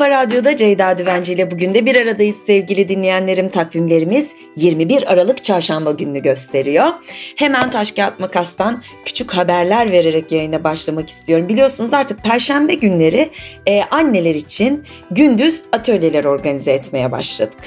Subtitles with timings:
[0.00, 3.48] Kafa Radyo'da Ceyda Düvenci ile bugün de bir aradayız sevgili dinleyenlerim.
[3.48, 6.86] Takvimlerimiz 21 Aralık Çarşamba gününü gösteriyor.
[7.36, 11.48] Hemen taş kağıt makastan küçük haberler vererek yayına başlamak istiyorum.
[11.48, 13.30] Biliyorsunuz artık perşembe günleri
[13.66, 17.58] e, anneler için gündüz atölyeler organize etmeye başladık.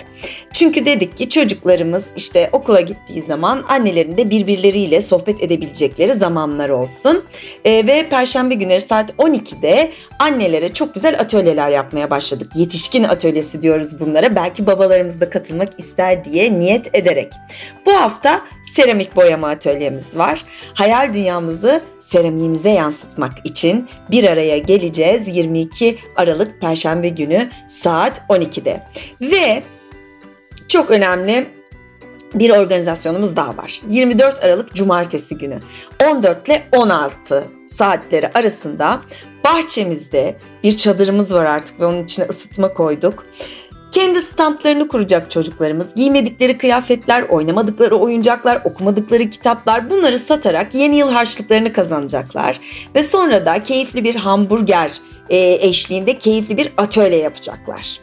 [0.53, 7.25] Çünkü dedik ki çocuklarımız işte okula gittiği zaman annelerin de birbirleriyle sohbet edebilecekleri zamanlar olsun.
[7.65, 12.51] E, ve perşembe günleri saat 12'de annelere çok güzel atölyeler yapmaya başladık.
[12.55, 14.35] Yetişkin atölyesi diyoruz bunlara.
[14.35, 17.33] Belki babalarımız da katılmak ister diye niyet ederek.
[17.85, 18.41] Bu hafta
[18.75, 20.45] seramik boyama atölyemiz var.
[20.73, 28.83] Hayal dünyamızı seramiğimize yansıtmak için bir araya geleceğiz 22 Aralık Perşembe günü saat 12'de.
[29.21, 29.63] Ve
[30.73, 31.45] çok önemli
[32.33, 33.81] bir organizasyonumuz daha var.
[33.89, 35.59] 24 Aralık Cumartesi günü
[36.03, 39.01] 14 ile 16 saatleri arasında
[39.43, 43.25] bahçemizde bir çadırımız var artık ve onun içine ısıtma koyduk.
[43.93, 45.95] Kendi standlarını kuracak çocuklarımız.
[45.95, 52.59] Giymedikleri kıyafetler, oynamadıkları oyuncaklar, okumadıkları kitaplar bunları satarak yeni yıl harçlıklarını kazanacaklar.
[52.95, 54.91] Ve sonra da keyifli bir hamburger
[55.29, 57.99] e, eşliğinde keyifli bir atölye yapacaklar.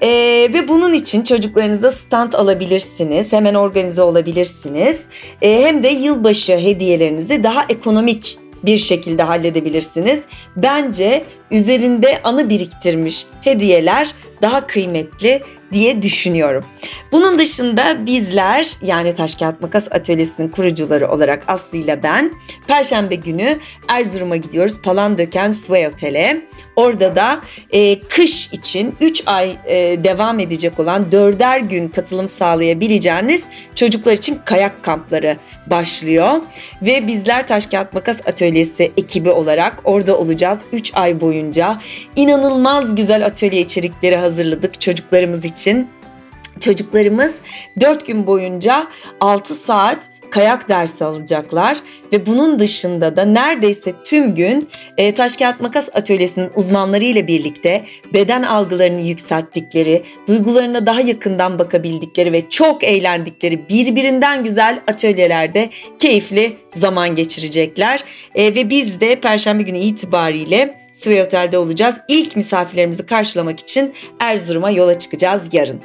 [0.00, 0.08] E,
[0.54, 3.32] ve bunun için çocuklarınıza stand alabilirsiniz.
[3.32, 5.04] Hemen organize olabilirsiniz.
[5.42, 10.22] E, hem de yılbaşı hediyelerinizi daha ekonomik bir şekilde halledebilirsiniz.
[10.56, 15.42] Bence üzerinde anı biriktirmiş hediyeler daha kıymetli
[15.74, 16.64] diye düşünüyorum.
[17.12, 22.32] Bunun dışında bizler yani Taş Kağıt Makas Atölyesi'nin kurucuları olarak Aslı ile ben
[22.66, 23.58] Perşembe günü
[23.88, 24.82] Erzurum'a gidiyoruz.
[24.82, 26.42] Palandöken Sway Otel'e.
[26.76, 33.44] Orada da e, kış için 3 ay e, devam edecek olan 4'er gün katılım sağlayabileceğiniz
[33.74, 36.40] çocuklar için kayak kampları başlıyor.
[36.82, 41.80] Ve bizler Taş Kağıt Makas Atölyesi ekibi olarak orada olacağız 3 ay boyunca.
[42.16, 45.63] inanılmaz güzel atölye içerikleri hazırladık çocuklarımız için.
[46.60, 47.34] Çocuklarımız
[47.80, 48.86] 4 gün boyunca
[49.20, 51.78] 6 saat kayak dersi alacaklar
[52.12, 57.84] ve bunun dışında da neredeyse tüm gün e, taş kağıt makas atölyesinin uzmanları ile birlikte
[58.14, 67.16] beden algılarını yükselttikleri, duygularına daha yakından bakabildikleri ve çok eğlendikleri birbirinden güzel atölyelerde keyifli zaman
[67.16, 68.04] geçirecekler.
[68.34, 72.00] E, ve biz de perşembe günü itibariyle Sway Otel'de olacağız.
[72.08, 75.80] İlk misafirlerimizi karşılamak için Erzurum'a yola çıkacağız yarın.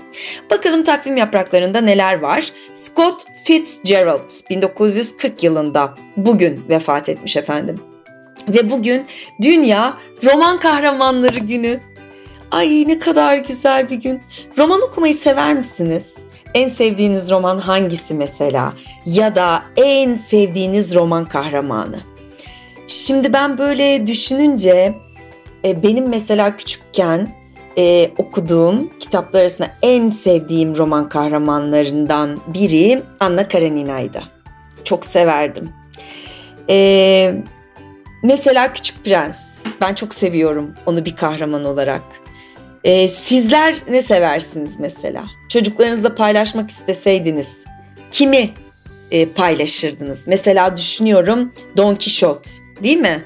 [0.50, 2.52] Bakalım takvim yapraklarında neler var?
[2.74, 7.80] Scott Fitzgerald 1940 yılında bugün vefat etmiş efendim.
[8.48, 9.06] Ve bugün
[9.42, 11.80] Dünya Roman Kahramanları Günü.
[12.52, 14.22] Ay ne kadar güzel bir gün.
[14.58, 16.18] Roman okumayı sever misiniz?
[16.54, 18.74] En sevdiğiniz roman hangisi mesela?
[19.06, 22.00] Ya da en sevdiğiniz roman kahramanı?
[22.90, 24.96] Şimdi ben böyle düşününce
[25.66, 27.30] e, benim mesela küçükken
[27.78, 34.24] e, okuduğum kitaplar arasında en sevdiğim roman kahramanlarından biri Anna Karenina'ydı.
[34.84, 35.70] Çok severdim.
[36.70, 37.34] E,
[38.24, 39.40] mesela Küçük Prens.
[39.82, 42.02] Ben çok seviyorum onu bir kahraman olarak.
[42.84, 45.26] E, sizler ne seversiniz mesela?
[45.50, 47.64] Çocuklarınızla paylaşmak isteseydiniz
[48.12, 48.50] kimi
[49.12, 50.24] e, paylaşırdınız?
[50.28, 52.50] Mesela düşünüyorum Don Quixote
[52.84, 53.26] değil mi?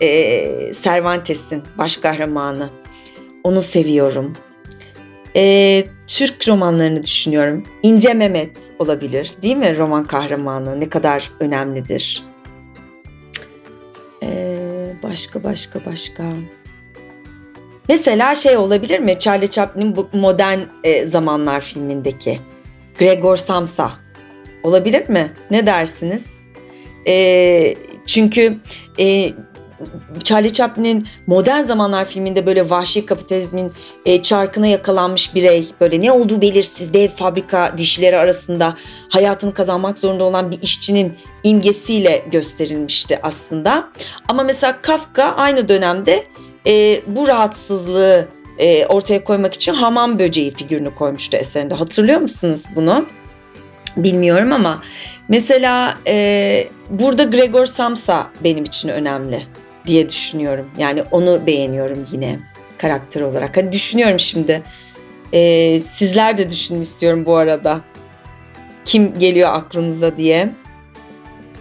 [0.00, 2.70] E, Cervantes'in baş kahramanı.
[3.44, 4.36] Onu seviyorum.
[5.36, 7.62] E, Türk romanlarını düşünüyorum.
[7.82, 10.80] İnce Mehmet olabilir değil mi roman kahramanı?
[10.80, 12.24] Ne kadar önemlidir.
[14.22, 14.56] E,
[15.02, 16.24] başka başka başka.
[17.88, 19.18] Mesela şey olabilir mi?
[19.18, 22.40] Charlie Chaplin'in bu modern e, zamanlar filmindeki
[22.98, 23.92] Gregor Samsa
[24.62, 25.32] olabilir mi?
[25.50, 26.26] Ne dersiniz?
[27.06, 27.74] E,
[28.06, 28.56] çünkü
[28.98, 29.32] e,
[30.24, 33.72] Charlie Chaplin'in Modern Zamanlar filminde böyle vahşi kapitalizmin
[34.06, 38.76] e, çarkına yakalanmış birey, böyle ne olduğu belirsiz dev fabrika dişleri arasında
[39.08, 41.14] hayatını kazanmak zorunda olan bir işçinin
[41.44, 43.88] imgesiyle gösterilmişti aslında.
[44.28, 46.24] Ama mesela Kafka aynı dönemde
[46.66, 48.28] e, bu rahatsızlığı
[48.58, 51.74] e, ortaya koymak için hamam böceği figürünü koymuştu eserinde.
[51.74, 53.06] Hatırlıyor musunuz bunu?
[53.96, 54.82] Bilmiyorum ama
[55.28, 59.42] mesela e, burada Gregor Samsa benim için önemli
[59.86, 60.70] diye düşünüyorum.
[60.78, 62.38] Yani onu beğeniyorum yine
[62.78, 63.56] karakter olarak.
[63.56, 64.62] Hani düşünüyorum şimdi.
[65.32, 67.80] E, sizler de düşünün istiyorum bu arada.
[68.84, 70.52] Kim geliyor aklınıza diye.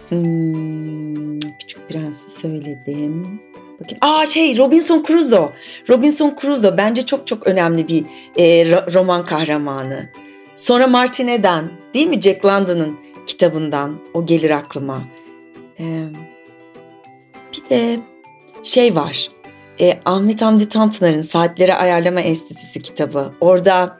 [0.10, 3.42] Hmm, Küçük Prens'i söyledim.
[3.80, 3.98] Bakayım.
[4.02, 5.50] Aa şey Robinson Crusoe.
[5.90, 8.04] Robinson Crusoe bence çok çok önemli bir
[8.38, 10.10] e, roman kahramanı.
[10.56, 12.98] Sonra Martin Eden değil mi Jack London'ın
[13.28, 15.04] kitabından o gelir aklıma.
[15.80, 16.04] Ee,
[17.54, 18.00] bir de
[18.64, 19.30] şey var.
[19.80, 23.34] e, Ahmet Hamdi Tanpınar'ın Saatleri Ayarlama Enstitüsü kitabı.
[23.42, 23.98] Orada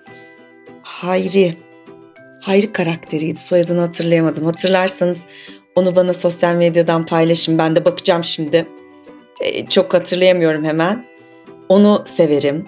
[0.82, 1.58] Hayri,
[2.42, 3.40] Hayri karakteriydi.
[3.40, 4.46] Soyadını hatırlayamadım.
[4.46, 5.24] Hatırlarsanız
[5.76, 7.58] onu bana sosyal medyadan paylaşın.
[7.58, 8.68] Ben de bakacağım şimdi.
[9.42, 11.06] E, çok hatırlayamıyorum hemen.
[11.70, 12.66] Onu severim.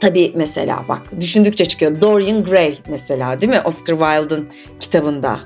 [0.00, 2.00] Tabii mesela bak düşündükçe çıkıyor.
[2.00, 3.62] Dorian Gray mesela değil mi?
[3.64, 4.48] Oscar Wilde'ın
[4.80, 5.40] kitabında.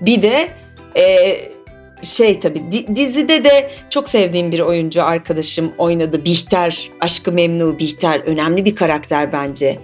[0.00, 0.48] Bir de
[0.96, 1.36] e,
[2.02, 2.62] şey tabii
[2.96, 6.24] dizide de çok sevdiğim bir oyuncu arkadaşım oynadı.
[6.24, 8.20] Bihter, Aşkı Memnu Bihter.
[8.20, 9.78] Önemli bir karakter bence.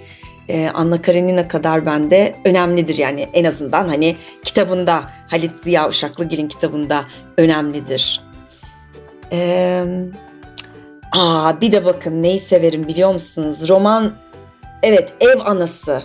[0.49, 7.05] Ee, Anna Karenina kadar bende önemlidir yani en azından hani kitabında Halit Ziya Uşaklıgil'in kitabında
[7.38, 8.20] önemlidir.
[9.32, 9.84] Ee,
[11.14, 13.69] aa bir de bakın neyi severim biliyor musunuz?
[13.69, 14.12] Roman
[14.82, 16.02] evet ev anası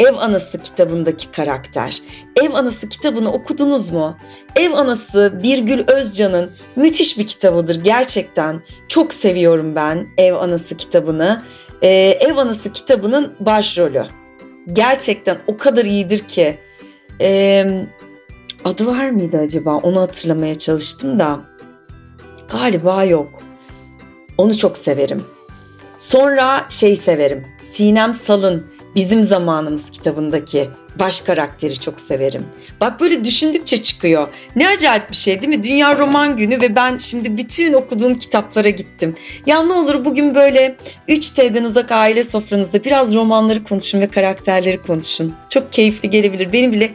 [0.00, 2.02] Ev Anası kitabındaki karakter.
[2.42, 4.16] Ev Anası kitabını okudunuz mu?
[4.56, 8.62] Ev Anası Birgül Özcan'ın müthiş bir kitabıdır gerçekten.
[8.88, 11.42] Çok seviyorum ben Ev Anası kitabını.
[11.82, 11.88] Ee,
[12.20, 14.06] Ev Anası kitabının başrolü.
[14.72, 16.58] Gerçekten o kadar iyidir ki.
[17.20, 17.66] Ee,
[18.64, 19.76] adı var mıydı acaba?
[19.76, 21.40] Onu hatırlamaya çalıştım da.
[22.52, 23.49] Galiba yok.
[24.40, 25.24] Onu çok severim.
[25.96, 27.46] Sonra şey severim.
[27.58, 30.70] Sinem Sal'ın Bizim Zamanımız kitabındaki
[31.00, 32.46] baş karakteri çok severim.
[32.80, 34.28] Bak böyle düşündükçe çıkıyor.
[34.56, 35.62] Ne acayip bir şey değil mi?
[35.62, 39.16] Dünya Roman Günü ve ben şimdi bütün okuduğum kitaplara gittim.
[39.46, 40.76] Ya ne olur bugün böyle
[41.08, 45.34] 3T'den uzak aile sofranızda biraz romanları konuşun ve karakterleri konuşun.
[45.48, 46.52] Çok keyifli gelebilir.
[46.52, 46.90] Benim bile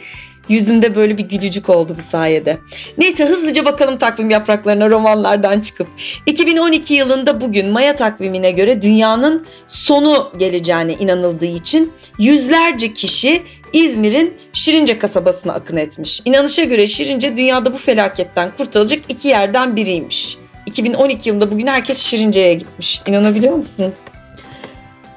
[0.50, 2.58] Yüzümde böyle bir gülücük oldu bu sayede.
[2.98, 5.88] Neyse hızlıca bakalım takvim yapraklarına romanlardan çıkıp.
[6.26, 13.42] 2012 yılında bugün Maya takvimine göre dünyanın sonu geleceğine inanıldığı için yüzlerce kişi
[13.74, 16.22] İzmir'in Şirince kasabasına akın etmiş.
[16.26, 20.38] İnanışa göre Şirince dünyada bu felaketten kurtulacak iki yerden biriymiş.
[20.66, 23.02] 2012 yılında bugün herkes Şirince'ye gitmiş.
[23.08, 24.02] İnanabiliyor musunuz?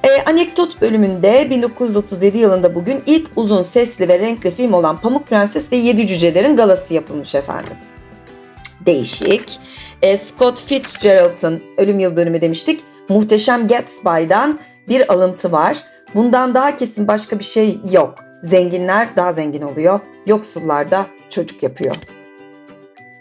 [0.05, 5.73] E, anekdot bölümünde 1937 yılında bugün ilk uzun sesli ve renkli film olan Pamuk Prenses
[5.73, 7.73] ve Yedi Cücelerin galası yapılmış efendim.
[8.87, 9.61] Değişik.
[10.03, 12.81] E, Scott Fitzgerald'ın ölüm yıl dönümü demiştik.
[13.09, 14.59] Muhteşem Gatsby'dan
[14.89, 15.79] bir alıntı var.
[16.15, 18.15] Bundan daha kesin başka bir şey yok.
[18.43, 20.01] Zenginler daha zengin oluyor.
[20.27, 21.97] Yoksullar da çocuk yapıyor.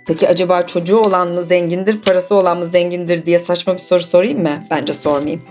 [0.07, 4.41] Peki acaba çocuğu olan mı zengindir, parası olan mı zengindir diye saçma bir soru sorayım
[4.41, 4.59] mı?
[4.71, 5.41] Bence sormayayım.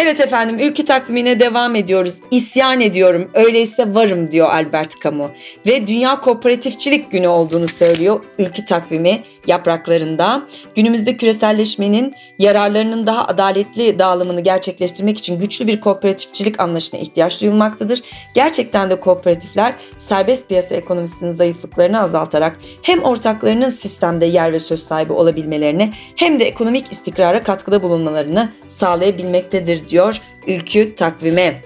[0.00, 2.14] Evet efendim ülke takvimine devam ediyoruz.
[2.30, 5.30] İsyan ediyorum öyleyse varım diyor Albert Camus.
[5.66, 10.42] Ve Dünya Kooperatifçilik Günü olduğunu söylüyor ülke takvimi yapraklarında.
[10.74, 18.02] Günümüzde küreselleşmenin yararlarının daha adaletli dağılımını gerçekleştirmek için güçlü bir kooperatifçilik anlayışına ihtiyaç duyulmaktadır.
[18.34, 25.12] Gerçekten de kooperatifler serbest piyasa ekonomisinin zayıflıklarını azaltarak hem ortaklarının sistemde yer ve söz sahibi
[25.12, 31.62] olabilmelerini hem de ekonomik istikrara katkıda bulunmalarını sağlayabilmektedir diyor ülkü takvime.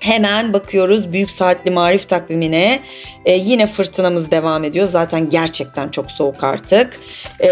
[0.00, 2.80] Hemen bakıyoruz büyük saatli marif takvimine.
[3.24, 4.86] Ee, yine fırtınamız devam ediyor.
[4.86, 6.96] Zaten gerçekten çok soğuk artık.
[7.40, 7.48] Ee,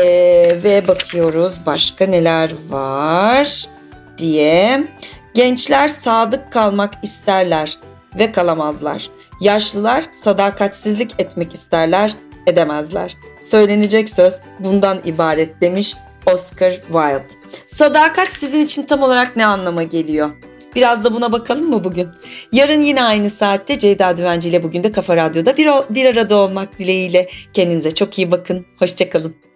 [0.64, 3.64] ve bakıyoruz başka neler var
[4.18, 4.84] diye.
[5.34, 7.78] Gençler sadık kalmak isterler
[8.18, 9.10] ve kalamazlar.
[9.40, 12.14] Yaşlılar sadakatsizlik etmek isterler,
[12.46, 13.16] edemezler.
[13.40, 15.96] Söylenecek söz bundan ibaret demiş
[16.26, 17.37] Oscar Wilde.
[17.68, 20.30] Sadakat sizin için tam olarak ne anlama geliyor?
[20.74, 22.08] Biraz da buna bakalım mı bugün?
[22.52, 26.78] Yarın yine aynı saatte Ceyda Düvenci ile bugün de Kafa Radyo'da bir, bir arada olmak
[26.78, 27.28] dileğiyle.
[27.52, 28.66] Kendinize çok iyi bakın.
[28.78, 29.47] Hoşçakalın.